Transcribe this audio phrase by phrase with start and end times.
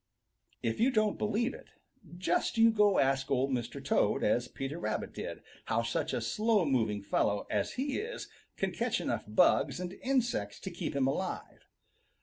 [0.63, 1.67] If you don't believe it,
[2.17, 3.85] just you go ask Old Mr.
[3.85, 8.27] Toad, as Peter Rabbit did, how such a slow moving fellow as he is
[8.57, 11.67] can catch enough bugs and insects to keep him alive.